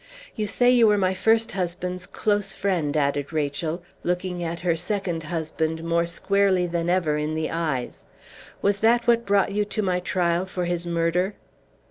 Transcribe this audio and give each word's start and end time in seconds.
You 0.35 0.47
say 0.47 0.71
you 0.71 0.87
were 0.87 0.97
my 0.97 1.13
first 1.13 1.51
husband's 1.51 2.07
close 2.07 2.55
friend," 2.55 2.97
added 2.97 3.31
Rachel, 3.31 3.83
looking 4.03 4.39
her 4.39 4.75
second 4.75 5.21
husband 5.25 5.83
more 5.83 6.07
squarely 6.07 6.65
than 6.65 6.89
ever 6.89 7.17
in 7.17 7.35
the 7.35 7.51
eyes. 7.51 8.07
"Was 8.63 8.79
that 8.79 9.05
what 9.05 9.27
brought 9.27 9.51
you 9.51 9.63
to 9.65 9.83
my 9.83 9.99
trial 9.99 10.47
for 10.47 10.65
his 10.65 10.87
murder?" 10.87 11.35